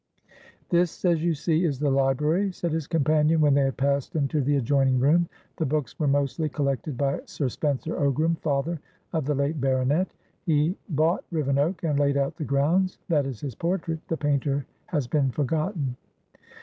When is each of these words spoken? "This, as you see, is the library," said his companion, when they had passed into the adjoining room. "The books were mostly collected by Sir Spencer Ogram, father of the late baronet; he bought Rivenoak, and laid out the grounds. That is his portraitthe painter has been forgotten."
"This, 0.69 1.05
as 1.05 1.23
you 1.23 1.35
see, 1.35 1.63
is 1.63 1.77
the 1.77 1.91
library," 1.91 2.51
said 2.53 2.71
his 2.71 2.87
companion, 2.87 3.39
when 3.39 3.53
they 3.53 3.61
had 3.61 3.77
passed 3.77 4.15
into 4.15 4.41
the 4.41 4.55
adjoining 4.55 4.99
room. 4.99 5.29
"The 5.57 5.65
books 5.67 5.99
were 5.99 6.07
mostly 6.07 6.49
collected 6.49 6.97
by 6.97 7.19
Sir 7.25 7.49
Spencer 7.49 7.95
Ogram, 7.95 8.39
father 8.39 8.79
of 9.13 9.25
the 9.25 9.35
late 9.35 9.61
baronet; 9.61 10.11
he 10.43 10.75
bought 10.89 11.23
Rivenoak, 11.31 11.83
and 11.83 11.99
laid 11.99 12.17
out 12.17 12.35
the 12.35 12.43
grounds. 12.45 12.97
That 13.09 13.27
is 13.27 13.41
his 13.41 13.53
portraitthe 13.53 14.17
painter 14.17 14.65
has 14.87 15.05
been 15.05 15.29
forgotten." 15.29 15.95